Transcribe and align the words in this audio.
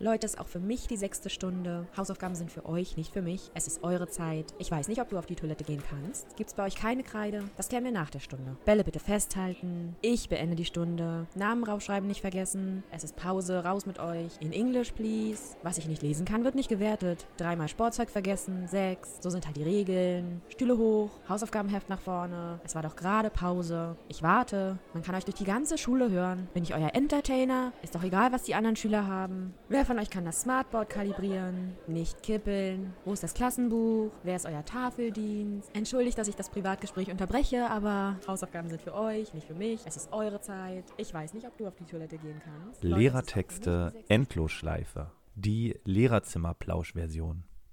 Leute, 0.00 0.26
ist 0.26 0.38
auch 0.38 0.46
für 0.46 0.60
mich 0.60 0.86
die 0.86 0.96
sechste 0.96 1.28
Stunde. 1.28 1.84
Hausaufgaben 1.96 2.36
sind 2.36 2.52
für 2.52 2.64
euch, 2.66 2.96
nicht 2.96 3.12
für 3.12 3.20
mich. 3.20 3.50
Es 3.54 3.66
ist 3.66 3.82
eure 3.82 4.08
Zeit. 4.08 4.54
Ich 4.58 4.70
weiß 4.70 4.86
nicht, 4.86 5.00
ob 5.00 5.08
du 5.08 5.18
auf 5.18 5.26
die 5.26 5.34
Toilette 5.34 5.64
gehen 5.64 5.82
kannst. 5.90 6.36
Gibt 6.36 6.50
es 6.50 6.54
bei 6.54 6.64
euch 6.64 6.76
keine 6.76 7.02
Kreide? 7.02 7.42
Das 7.56 7.68
klären 7.68 7.82
wir 7.82 7.90
nach 7.90 8.08
der 8.08 8.20
Stunde. 8.20 8.56
Bälle 8.64 8.84
bitte 8.84 9.00
festhalten. 9.00 9.96
Ich 10.00 10.28
beende 10.28 10.54
die 10.54 10.64
Stunde. 10.64 11.26
Namen 11.34 11.64
raufschreiben 11.64 12.06
nicht 12.06 12.20
vergessen. 12.20 12.84
Es 12.92 13.02
ist 13.02 13.16
Pause, 13.16 13.64
raus 13.64 13.86
mit 13.86 13.98
euch. 13.98 14.30
In 14.38 14.52
English, 14.52 14.92
please. 14.92 15.56
Was 15.64 15.78
ich 15.78 15.88
nicht 15.88 16.02
lesen 16.02 16.24
kann, 16.24 16.44
wird 16.44 16.54
nicht 16.54 16.68
gewertet. 16.68 17.26
Dreimal 17.36 17.66
Sportzeug 17.66 18.08
vergessen. 18.08 18.68
Sechs. 18.68 19.18
So 19.20 19.30
sind 19.30 19.46
halt 19.46 19.56
die 19.56 19.64
Regeln. 19.64 20.42
Stühle 20.48 20.78
hoch. 20.78 21.10
Hausaufgabenheft 21.28 21.88
nach 21.88 22.00
vorne. 22.00 22.60
Es 22.62 22.76
war 22.76 22.82
doch 22.82 22.94
gerade 22.94 23.30
Pause. 23.30 23.96
Ich 24.06 24.22
warte. 24.22 24.78
Man 24.94 25.02
kann 25.02 25.16
euch 25.16 25.24
durch 25.24 25.38
die 25.38 25.44
ganze 25.44 25.76
Schule 25.76 26.08
hören. 26.08 26.46
Bin 26.54 26.62
ich 26.62 26.76
euer 26.76 26.94
Entertainer? 26.94 27.72
Ist 27.82 27.96
doch 27.96 28.04
egal, 28.04 28.30
was 28.30 28.44
die 28.44 28.54
anderen 28.54 28.76
Schüler 28.76 29.08
haben. 29.08 29.54
Wer 29.68 29.87
von 29.88 29.98
euch 29.98 30.10
kann 30.10 30.26
das 30.26 30.42
Smartboard 30.42 30.90
kalibrieren? 30.90 31.74
Nicht 31.86 32.22
kippeln. 32.22 32.92
Wo 33.06 33.14
ist 33.14 33.22
das 33.22 33.32
Klassenbuch? 33.32 34.10
Wer 34.22 34.36
ist 34.36 34.44
euer 34.44 34.62
Tafeldienst? 34.62 35.74
Entschuldigt, 35.74 36.18
dass 36.18 36.28
ich 36.28 36.36
das 36.36 36.50
Privatgespräch 36.50 37.10
unterbreche, 37.10 37.70
aber 37.70 38.16
Hausaufgaben 38.28 38.68
sind 38.68 38.82
für 38.82 38.94
euch, 38.94 39.32
nicht 39.32 39.46
für 39.46 39.54
mich. 39.54 39.80
Es 39.86 39.96
ist 39.96 40.12
eure 40.12 40.42
Zeit. 40.42 40.84
Ich 40.98 41.14
weiß 41.14 41.32
nicht, 41.32 41.46
ob 41.46 41.56
du 41.56 41.66
auf 41.66 41.74
die 41.74 41.86
Toilette 41.86 42.18
gehen 42.18 42.38
kannst. 42.44 42.84
Lehrertexte 42.84 43.94
Endlosschleife. 44.08 45.10
Die 45.34 45.80
Lehrerzimmerplausch-Version. 45.86 47.44